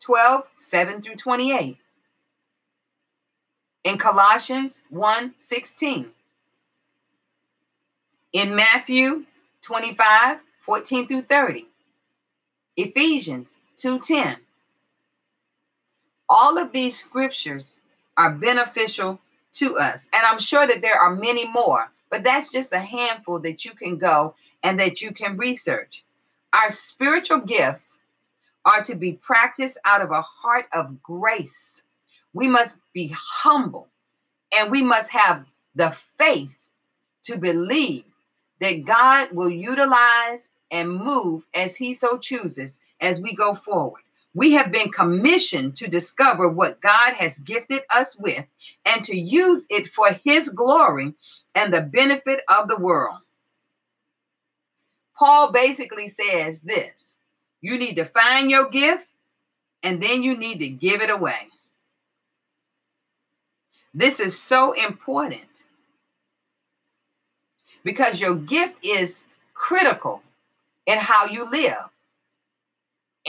12 0.00 0.44
7 0.56 1.02
through 1.02 1.16
28. 1.16 1.76
In 3.84 3.98
Colossians 3.98 4.82
1 4.90 5.34
16. 5.38 6.06
In 8.32 8.54
Matthew 8.54 9.24
25 9.62 10.38
14 10.58 11.06
through 11.06 11.22
30. 11.22 11.66
Ephesians 12.76 13.58
2 13.76 14.00
10. 14.00 14.36
All 16.28 16.58
of 16.58 16.72
these 16.72 16.96
scriptures 16.96 17.80
are 18.16 18.30
beneficial 18.30 19.20
to 19.52 19.78
us. 19.78 20.08
And 20.12 20.26
I'm 20.26 20.38
sure 20.38 20.66
that 20.66 20.82
there 20.82 20.98
are 20.98 21.14
many 21.14 21.46
more 21.46 21.90
but 22.10 22.24
that's 22.24 22.52
just 22.52 22.72
a 22.72 22.80
handful 22.80 23.38
that 23.40 23.64
you 23.64 23.72
can 23.72 23.96
go 23.96 24.34
and 24.62 24.78
that 24.80 25.00
you 25.00 25.12
can 25.12 25.36
research. 25.36 26.04
Our 26.52 26.70
spiritual 26.70 27.40
gifts 27.40 28.00
are 28.64 28.82
to 28.82 28.94
be 28.94 29.12
practiced 29.12 29.78
out 29.84 30.02
of 30.02 30.10
a 30.10 30.20
heart 30.20 30.66
of 30.72 31.02
grace. 31.02 31.84
We 32.32 32.48
must 32.48 32.80
be 32.92 33.14
humble 33.16 33.88
and 34.52 34.70
we 34.70 34.82
must 34.82 35.10
have 35.10 35.46
the 35.74 35.90
faith 36.18 36.66
to 37.24 37.38
believe 37.38 38.04
that 38.60 38.84
God 38.84 39.32
will 39.32 39.50
utilize 39.50 40.50
and 40.70 40.92
move 40.92 41.44
as 41.54 41.76
He 41.76 41.92
so 41.92 42.18
chooses 42.18 42.80
as 43.00 43.20
we 43.20 43.34
go 43.34 43.54
forward. 43.54 44.02
We 44.34 44.52
have 44.52 44.70
been 44.70 44.90
commissioned 44.90 45.76
to 45.76 45.88
discover 45.88 46.48
what 46.48 46.80
God 46.80 47.14
has 47.14 47.38
gifted 47.38 47.82
us 47.90 48.16
with 48.16 48.46
and 48.84 49.04
to 49.04 49.16
use 49.16 49.66
it 49.70 49.88
for 49.88 50.10
His 50.24 50.50
glory 50.50 51.14
and 51.54 51.74
the 51.74 51.82
benefit 51.82 52.40
of 52.48 52.68
the 52.68 52.78
world. 52.78 53.18
Paul 55.18 55.52
basically 55.52 56.08
says 56.08 56.62
this 56.62 57.16
you 57.60 57.78
need 57.78 57.96
to 57.96 58.04
find 58.04 58.50
your 58.50 58.70
gift 58.70 59.06
and 59.82 60.02
then 60.02 60.22
you 60.22 60.36
need 60.36 60.60
to 60.60 60.68
give 60.68 61.02
it 61.02 61.10
away. 61.10 61.48
This 63.92 64.20
is 64.20 64.40
so 64.40 64.72
important 64.72 65.64
because 67.82 68.20
your 68.20 68.36
gift 68.36 68.84
is 68.84 69.26
critical 69.52 70.22
in 70.86 70.98
how 70.98 71.26
you 71.26 71.50
live. 71.50 71.89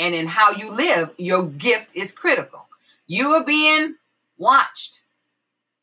And 0.02 0.16
in 0.16 0.26
how 0.26 0.50
you 0.50 0.72
live, 0.72 1.12
your 1.18 1.46
gift 1.46 1.96
is 1.96 2.12
critical. 2.12 2.68
You 3.06 3.34
are 3.34 3.44
being 3.44 3.98
watched. 4.36 5.04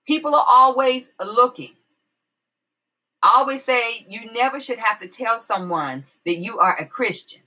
People 0.09 0.35
are 0.35 0.45
always 0.49 1.13
looking. 1.25 1.75
I 3.23 3.35
always 3.37 3.63
say 3.63 4.05
you 4.09 4.33
never 4.33 4.59
should 4.59 4.81
have 4.81 4.99
to 5.01 5.09
tell 5.09 5.39
someone 5.39 6.05
that 6.27 6.39
you 6.39 6.59
are 6.59 6.77
a 6.77 6.85
Christian. 6.85 7.43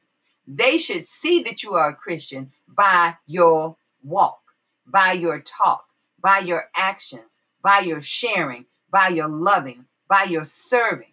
They 0.48 0.78
should 0.78 1.04
see 1.04 1.44
that 1.44 1.62
you 1.62 1.74
are 1.74 1.90
a 1.90 1.96
Christian 1.96 2.54
by 2.70 3.18
your 3.28 3.76
walk, 4.02 4.40
by 4.88 5.12
your 5.12 5.42
talk, 5.42 5.88
by 6.24 6.40
your 6.40 6.70
actions, 6.74 7.42
by 7.62 7.80
your 7.80 8.00
sharing, 8.00 8.66
by 8.90 9.10
your 9.10 9.28
loving, 9.28 9.88
by 10.08 10.24
your 10.24 10.46
serving, 10.46 11.11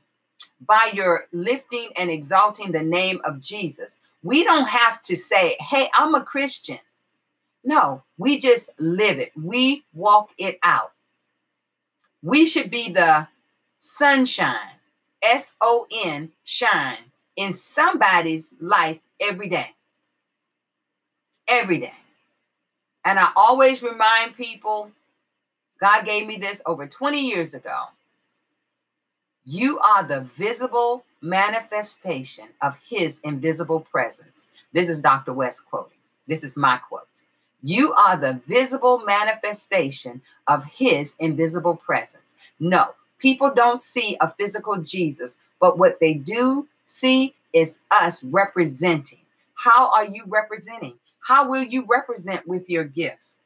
by 0.61 0.91
your 0.93 1.27
lifting 1.33 1.91
and 1.97 2.11
exalting 2.11 2.73
the 2.73 2.83
name 2.83 3.21
of 3.25 3.41
Jesus. 3.41 4.01
We 4.23 4.45
don't 4.45 4.69
have 4.69 5.01
to 5.03 5.17
say, 5.17 5.57
hey, 5.61 5.89
I'm 5.95 6.15
a 6.15 6.25
Christian. 6.25 6.79
No, 7.65 8.03
we 8.17 8.39
just 8.39 8.71
live 8.79 9.19
it. 9.19 9.33
We 9.37 9.85
walk 9.93 10.31
it 10.39 10.59
out. 10.63 10.93
We 12.23 12.47
should 12.47 12.71
be 12.71 12.91
the 12.91 13.29
sunshine, 13.79 14.81
S 15.23 15.55
O 15.61 15.87
N, 16.05 16.33
shine 16.45 16.99
in 17.37 17.53
somebody's 17.53 18.55
life 18.61 18.99
every 19.21 19.49
day. 19.49 19.75
Every 21.47 21.79
day. 21.79 21.95
And 23.05 23.19
I 23.19 23.31
always 23.37 23.83
remind 23.83 24.37
people 24.37 24.91
God 25.81 26.05
gave 26.05 26.27
me 26.27 26.37
this 26.37 26.61
over 26.67 26.87
20 26.87 27.21
years 27.21 27.55
ago. 27.55 27.85
You 29.49 29.79
are 29.79 30.05
the 30.05 30.21
visible 30.21 31.05
manifestation 31.23 32.49
of 32.63 32.79
his 32.89 33.21
invisible 33.25 33.81
presence. 33.81 34.49
This 34.73 34.89
is 34.89 35.01
Dr. 35.01 35.33
West 35.33 35.69
quoting. 35.69 35.99
This 36.27 36.45
is 36.45 36.57
my 36.57 36.77
quote. 36.77 37.09
You 37.63 37.95
are 37.95 38.17
the 38.17 38.41
visible 38.47 39.03
manifestation 39.05 40.21
of 40.47 40.65
his 40.65 41.17
invisible 41.19 41.77
presence. 41.77 42.37
No, 42.61 42.95
People 43.19 43.53
don't 43.53 43.81
see 43.81 44.17
a 44.21 44.33
physical 44.33 44.77
Jesus, 44.79 45.39
but 45.61 45.79
what 45.79 45.99
they 46.01 46.15
do 46.15 46.69
see 46.87 47.35
is 47.53 47.81
us 47.91 48.23
representing. 48.25 49.19
How 49.55 49.91
are 49.91 50.05
you 50.05 50.23
representing? 50.27 50.95
How 51.21 51.49
will 51.49 51.65
you 51.65 51.85
represent 51.89 52.47
with 52.47 52.71
your 52.71 52.85
gifts? 52.85 53.39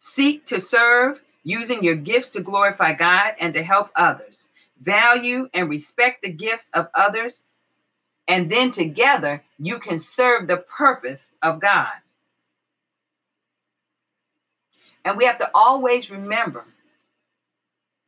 Seek 0.00 0.44
to 0.46 0.60
serve 0.60 1.20
using 1.48 1.82
your 1.82 1.96
gifts 1.96 2.30
to 2.30 2.42
glorify 2.42 2.92
God 2.92 3.34
and 3.40 3.54
to 3.54 3.62
help 3.62 3.90
others. 3.96 4.50
Value 4.80 5.48
and 5.54 5.70
respect 5.70 6.22
the 6.22 6.32
gifts 6.32 6.70
of 6.74 6.88
others. 6.94 7.46
And 8.28 8.50
then 8.50 8.70
together, 8.70 9.42
you 9.58 9.78
can 9.78 9.98
serve 9.98 10.46
the 10.46 10.58
purpose 10.58 11.34
of 11.42 11.60
God. 11.60 11.92
And 15.04 15.16
we 15.16 15.24
have 15.24 15.38
to 15.38 15.50
always 15.54 16.10
remember 16.10 16.64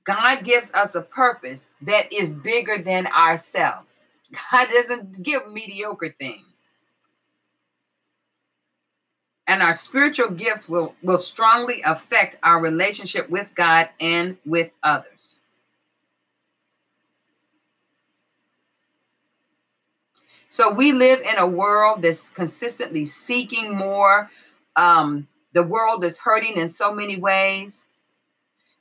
God 0.05 0.45
gives 0.45 0.73
us 0.73 0.95
a 0.95 1.03
purpose 1.03 1.71
that 1.83 2.13
is 2.13 2.35
bigger 2.35 2.79
than 2.79 3.07
ourselves. 3.07 4.07
God 4.53 4.69
doesn't 4.71 5.23
give 5.23 5.51
mediocre 5.51 6.15
things. 6.19 6.70
And 9.51 9.65
our 9.65 9.73
spiritual 9.73 10.31
gifts 10.31 10.69
will, 10.69 10.95
will 11.03 11.19
strongly 11.19 11.83
affect 11.85 12.39
our 12.45 12.61
relationship 12.61 13.29
with 13.29 13.53
God 13.57 13.89
and 13.99 14.37
with 14.47 14.71
others. 14.81 15.41
So 20.51 20.73
we 20.73 20.93
live 20.93 21.23
in 21.23 21.37
a 21.37 21.49
world 21.49 22.03
that's 22.03 22.31
consistently 22.31 23.05
seeking 23.05 23.75
more. 23.75 24.31
Um, 24.77 25.27
the 25.53 25.65
world 25.65 26.05
is 26.05 26.21
hurting 26.21 26.55
in 26.57 26.69
so 26.69 26.95
many 26.95 27.17
ways. 27.17 27.89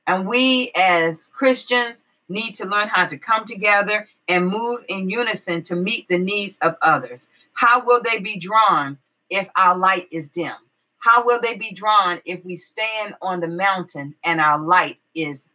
And 0.06 0.28
we 0.28 0.72
as 0.76 1.32
Christians 1.34 2.06
need 2.28 2.54
to 2.54 2.68
learn 2.68 2.90
how 2.90 3.08
to 3.08 3.18
come 3.18 3.44
together 3.44 4.08
and 4.28 4.48
move 4.48 4.86
in 4.88 5.10
unison 5.10 5.64
to 5.64 5.76
meet 5.76 6.08
the 6.10 6.20
needs 6.20 6.60
of 6.62 6.76
others. 6.84 7.30
How 7.54 7.84
will 7.84 8.04
they 8.04 8.20
be 8.20 8.38
drawn 8.38 9.00
if 9.30 9.50
our 9.56 9.78
light 9.78 10.08
is 10.12 10.30
dim? 10.30 10.54
How 11.00 11.26
will 11.26 11.40
they 11.42 11.56
be 11.56 11.72
drawn 11.72 12.22
if 12.26 12.44
we 12.44 12.56
stand 12.56 13.16
on 13.22 13.40
the 13.40 13.48
mountain 13.48 14.16
and 14.24 14.42
our 14.42 14.60
light 14.60 15.00
is 15.16 15.50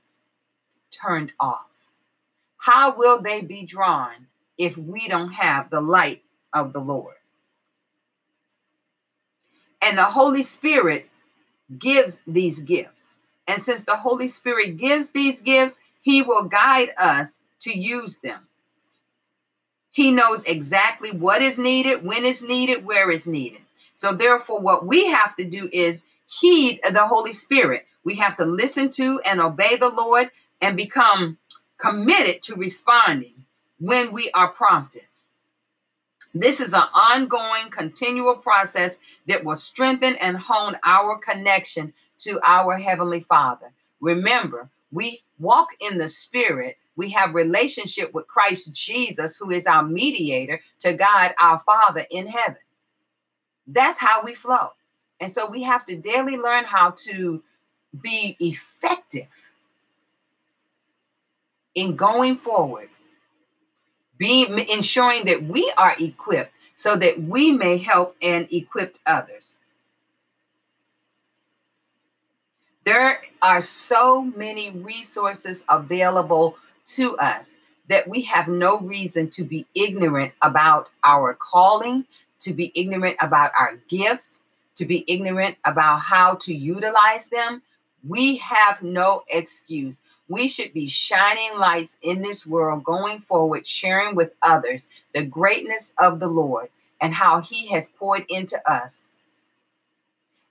turned 0.91 1.33
off? 1.39 1.67
How 2.57 2.97
will 2.97 3.21
they 3.21 3.43
be 3.43 3.65
drawn 3.65 4.27
if 4.57 4.79
we 4.79 5.07
don't 5.07 5.33
have 5.33 5.69
the 5.69 5.83
light 5.83 6.23
of 6.53 6.73
the 6.73 6.81
Lord? 6.81 7.17
And 9.83 9.99
the 9.99 10.05
Holy 10.05 10.43
Spirit 10.43 11.11
gives 11.79 12.23
these 12.27 12.61
gifts. 12.61 13.19
And 13.47 13.61
since 13.61 13.85
the 13.85 13.97
Holy 13.97 14.29
Spirit 14.29 14.79
gives 14.79 15.11
these 15.11 15.43
gifts, 15.43 15.83
He 16.01 16.23
will 16.23 16.45
guide 16.45 16.95
us 16.97 17.41
to 17.61 17.79
use 17.79 18.19
them. 18.21 18.49
He 19.91 20.11
knows 20.11 20.43
exactly 20.45 21.11
what 21.13 21.43
is 21.43 21.59
needed, 21.59 22.03
when 22.03 22.25
it's 22.25 22.43
needed, 22.43 22.87
where 22.87 23.11
it's 23.11 23.27
needed. 23.27 23.61
So, 23.95 24.15
therefore, 24.15 24.61
what 24.61 24.87
we 24.87 25.07
have 25.07 25.37
to 25.37 25.49
do 25.49 25.69
is 25.73 26.07
heed 26.27 26.81
the 26.91 27.07
Holy 27.07 27.33
Spirit. 27.33 27.87
We 28.05 28.17
have 28.17 28.37
to 28.37 28.45
listen 28.45 28.91
to 28.91 29.21
and 29.25 29.41
obey 29.41 29.77
the 29.77 29.89
Lord 29.89 30.31
and 30.61 30.77
become 30.77 31.39
committed 31.79 32.43
to 32.43 32.55
responding 32.55 33.45
when 33.79 34.13
we 34.13 34.31
are 34.33 34.49
prompted. 34.49 35.03
This 36.35 36.61
is 36.61 36.73
an 36.73 36.83
ongoing, 36.93 37.71
continual 37.71 38.37
process 38.37 38.99
that 39.29 39.45
will 39.45 39.55
strengthen 39.55 40.17
and 40.17 40.37
hone 40.37 40.77
our 40.83 41.17
connection 41.19 41.93
to 42.19 42.41
our 42.43 42.77
Heavenly 42.77 43.21
Father. 43.21 43.73
Remember, 44.01 44.69
we 44.91 45.23
walk 45.39 45.69
in 45.81 45.99
the 45.99 46.09
Spirit. 46.09 46.77
We 46.97 47.11
have 47.11 47.35
relationship 47.35 48.13
with 48.13 48.27
Christ 48.27 48.73
Jesus, 48.73 49.37
who 49.37 49.51
is 49.51 49.67
our 49.67 49.85
mediator 49.85 50.61
to 50.81 50.93
God 50.95 51.35
our 51.39 51.61
Father 51.61 52.05
in 52.11 52.27
heaven. 52.27 52.57
That's 53.67 53.99
how 53.99 54.23
we 54.23 54.35
flow. 54.35 54.71
And 55.21 55.31
so 55.31 55.49
we 55.49 55.63
have 55.63 55.85
to 55.87 55.97
daily 55.97 56.37
learn 56.37 56.65
how 56.65 56.91
to 57.05 57.43
be 58.03 58.37
effective 58.41 59.29
in 61.75 61.97
going 61.97 62.37
forward, 62.37 62.89
being 64.19 64.59
ensuring 64.69 65.25
that 65.27 65.45
we 65.45 65.73
are 65.77 65.95
equipped 65.99 66.53
so 66.75 66.97
that 66.97 67.23
we 67.23 67.53
may 67.53 67.79
help 67.79 68.17
and 68.21 68.51
equip 68.53 68.97
others. 69.07 69.59
There 72.85 73.23
are 73.41 73.61
so 73.61 74.23
many 74.23 74.71
resources 74.71 75.65
available 75.69 76.59
to 76.87 77.17
us 77.17 77.59
that 77.89 78.09
we 78.09 78.23
have 78.23 78.49
no 78.49 78.79
reason 78.79 79.31
to 79.31 79.45
be 79.45 79.67
ignorant 79.75 80.33
about 80.43 80.91
our 81.03 81.35
calling, 81.35 82.05
to 82.41 82.53
be 82.53 82.73
ignorant 82.75 83.17
about 83.21 83.53
our 83.59 83.77
gifts, 83.89 84.41
to 84.77 84.85
be 84.85 85.05
ignorant 85.07 85.57
about 85.65 86.01
how 86.01 86.35
to 86.35 86.55
utilize 86.55 87.29
them. 87.29 87.63
We 88.07 88.37
have 88.39 88.83
no 88.83 89.23
excuse. 89.29 90.03
We 90.29 90.49
should 90.49 90.73
be 90.73 90.87
shining 90.87 91.59
lights 91.59 91.97
in 92.03 92.23
this 92.23 92.47
world 92.47 92.85
going 92.85 93.21
forward, 93.21 93.67
sharing 93.67 94.15
with 94.15 94.33
others 94.43 94.89
the 95.15 95.25
greatness 95.25 95.95
of 95.99 96.21
the 96.21 96.27
Lord 96.29 96.69
and 97.01 97.15
how 97.15 97.41
He 97.41 97.69
has 97.69 97.89
poured 97.89 98.25
into 98.29 98.61
us. 98.71 99.11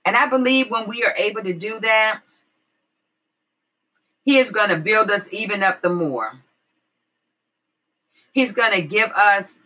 And 0.04 0.16
I 0.16 0.26
believe 0.26 0.70
when 0.70 0.88
we 0.88 1.02
are 1.04 1.14
able 1.16 1.42
to 1.42 1.52
do 1.52 1.80
that, 1.80 2.20
He 4.24 4.38
is 4.38 4.52
going 4.52 4.70
to 4.70 4.78
build 4.78 5.10
us 5.10 5.32
even 5.32 5.62
up 5.62 5.82
the 5.82 5.90
more. 5.90 6.40
He's 8.32 8.52
going 8.52 8.72
to 8.72 8.82
give 8.82 9.10
us 9.10 9.60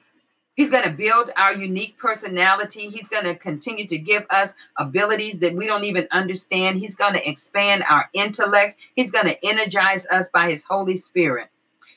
He's 0.59 0.71
going 0.71 0.83
to 0.83 0.91
build 0.91 1.31
our 1.37 1.55
unique 1.55 1.97
personality. 1.99 2.89
He's 2.89 3.09
going 3.09 3.23
to 3.23 3.37
continue 3.37 3.87
to 3.87 3.97
give 3.97 4.27
us 4.29 4.57
abilities 4.77 5.39
that 5.39 5.55
we 5.55 5.69
don't 5.69 5.85
even 5.85 6.09
understand. 6.11 6.81
He's 6.81 6.97
going 6.97 7.13
to 7.13 7.29
expand 7.29 7.85
our 7.89 8.11
intellect. 8.13 8.77
He's 8.97 9.13
going 9.13 9.27
to 9.27 9.47
energize 9.47 10.05
us 10.07 10.31
by 10.31 10.51
His 10.51 10.65
Holy 10.65 10.97
Spirit. 10.97 11.47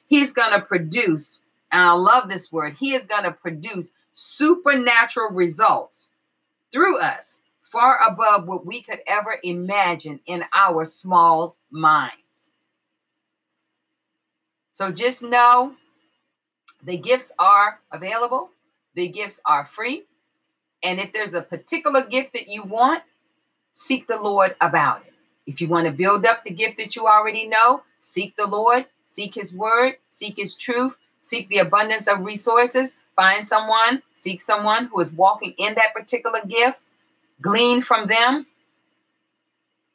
He's 0.05 0.31
going 0.31 0.51
to 0.53 0.63
produce, 0.63 1.41
and 1.71 1.81
I 1.81 1.93
love 1.93 2.29
this 2.29 2.51
word, 2.51 2.75
He 2.79 2.93
is 2.93 3.07
going 3.07 3.23
to 3.23 3.31
produce 3.31 3.95
supernatural 4.13 5.31
results 5.31 6.11
through 6.71 6.99
us, 6.99 7.41
far 7.63 7.97
above 8.07 8.47
what 8.47 8.63
we 8.63 8.83
could 8.83 8.99
ever 9.07 9.37
imagine 9.43 10.19
in 10.27 10.45
our 10.53 10.85
small 10.85 11.57
minds. 11.71 12.51
So 14.71 14.91
just 14.91 15.23
know 15.23 15.73
the 16.83 16.97
gifts 16.97 17.31
are 17.39 17.79
available, 17.91 18.49
the 18.95 19.07
gifts 19.07 19.41
are 19.45 19.65
free. 19.65 20.05
And 20.83 20.99
if 20.99 21.13
there's 21.13 21.35
a 21.35 21.41
particular 21.41 22.05
gift 22.05 22.33
that 22.33 22.47
you 22.47 22.63
want, 22.63 23.03
seek 23.71 24.07
the 24.07 24.19
Lord 24.19 24.55
about 24.61 25.03
it. 25.05 25.13
If 25.45 25.61
you 25.61 25.67
want 25.67 25.85
to 25.85 25.91
build 25.91 26.25
up 26.25 26.43
the 26.43 26.51
gift 26.51 26.77
that 26.77 26.95
you 26.95 27.07
already 27.07 27.47
know, 27.47 27.83
seek 27.99 28.35
the 28.35 28.47
Lord, 28.47 28.85
seek 29.03 29.35
His 29.35 29.53
word, 29.53 29.97
seek 30.09 30.37
His 30.37 30.55
truth, 30.55 30.97
seek 31.21 31.49
the 31.49 31.59
abundance 31.59 32.07
of 32.07 32.21
resources. 32.21 32.97
Find 33.15 33.45
someone, 33.45 34.01
seek 34.13 34.41
someone 34.41 34.85
who 34.85 34.99
is 34.99 35.13
walking 35.13 35.53
in 35.57 35.75
that 35.75 35.93
particular 35.93 36.39
gift, 36.47 36.81
glean 37.41 37.81
from 37.81 38.07
them. 38.07 38.47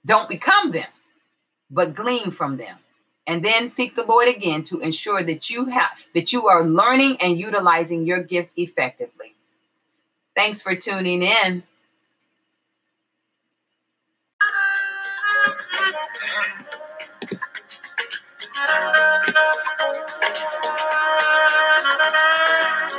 Don't 0.05 0.29
become 0.29 0.71
them, 0.71 0.87
but 1.71 1.95
glean 1.95 2.31
from 2.31 2.57
them 2.57 2.77
and 3.27 3.45
then 3.45 3.69
seek 3.69 3.95
the 3.95 4.05
Lord 4.05 4.29
again 4.29 4.63
to 4.65 4.81
ensure 4.81 5.23
that 5.23 5.51
you 5.51 5.67
have 5.67 5.91
that 6.15 6.33
you 6.33 6.47
are 6.47 6.65
learning 6.65 7.17
and 7.21 7.39
utilizing 7.39 8.07
your 8.07 8.23
gifts 8.23 8.55
effectively. 8.57 9.35
Thanks 10.35 10.63
for 10.63 10.75
tuning 10.77 11.23
in. 11.23 11.63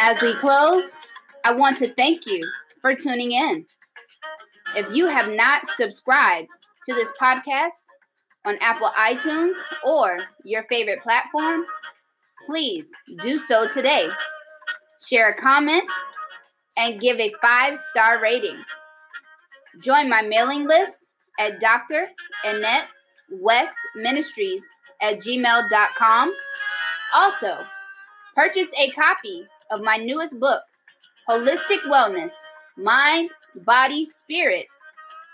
As 0.01 0.21
we 0.21 0.33
close, 0.35 0.83
I 1.45 1.53
want 1.53 1.77
to 1.77 1.87
thank 1.87 2.29
you 2.29 2.39
for 2.81 2.95
tuning 2.95 3.33
in. 3.33 3.65
If 4.75 4.95
you 4.95 5.07
have 5.07 5.33
not 5.33 5.67
subscribed 5.75 6.47
to 6.87 6.95
this 6.95 7.09
podcast, 7.21 7.85
on 8.47 8.57
Apple 8.61 8.87
iTunes 8.97 9.55
or 9.83 10.17
your 10.45 10.63
favorite 10.63 11.01
platform, 11.01 11.65
please 12.45 12.87
do 13.21 13.35
so 13.35 13.67
today. 13.67 14.07
Share 15.05 15.29
a 15.29 15.35
comment 15.35 15.83
and 16.77 16.99
give 16.99 17.19
a 17.19 17.29
five 17.41 17.77
star 17.91 18.21
rating. 18.21 18.57
Join 19.83 20.09
my 20.09 20.21
mailing 20.21 20.65
list 20.65 21.03
at 21.39 21.59
Dr. 21.59 22.05
Annette 22.45 22.89
West 23.41 23.75
Ministries 23.97 24.63
at 25.01 25.15
gmail.com. 25.15 26.33
Also, 27.15 27.57
purchase 28.33 28.69
a 28.79 28.87
copy 28.89 29.45
of 29.71 29.81
my 29.81 29.97
newest 29.97 30.39
book, 30.39 30.61
Holistic 31.29 31.79
Wellness 31.87 32.31
Mind, 32.77 33.29
Body, 33.65 34.05
Spirit, 34.05 34.67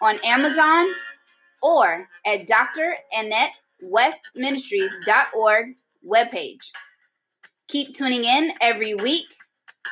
on 0.01 0.17
Amazon 0.25 0.87
or 1.63 2.07
at 2.25 2.47
Dr. 2.47 2.93
Annette 3.13 3.55
West 3.91 4.31
Ministries.org 4.35 5.65
webpage. 6.07 6.59
Keep 7.69 7.95
tuning 7.95 8.25
in 8.25 8.53
every 8.61 8.93
week. 8.93 9.25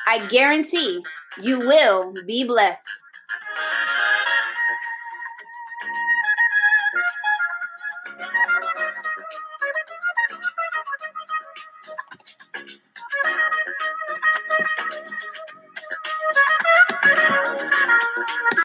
I 0.06 0.18
guarantee 0.28 1.02
you 1.42 1.58
will 1.58 2.12
be 2.26 2.44
blessed. 2.44 2.88